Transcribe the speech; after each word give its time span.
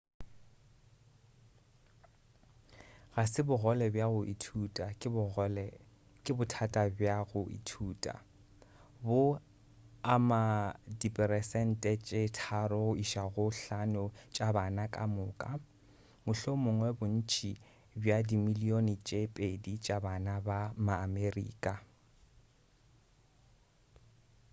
ga 3.13 3.23
se 3.31 3.41
bogole 3.47 3.85
bja 3.95 4.05
go 4.13 4.21
ithuta 4.33 4.85
ke 6.25 6.31
bothata 6.37 6.81
bja 6.97 7.15
go 7.29 7.41
ithuta 7.57 8.13
bo 9.03 9.21
ama 10.15 10.41
diperesente 11.01 11.91
tše 12.05 12.21
3 12.37 12.79
go 12.83 12.87
iša 13.03 13.23
go 13.33 13.45
5 13.49 14.03
tša 14.33 14.47
bana 14.57 14.83
ka 14.93 15.03
moka 15.15 15.51
mohlomongwa 16.25 16.89
bontši 16.99 17.51
bja 18.01 18.17
dimilion 18.27 18.87
tše 19.07 19.21
2 19.37 19.83
tša 19.83 19.97
bana 20.05 20.33
ba 20.47 20.59
ma-amerika 20.85 21.73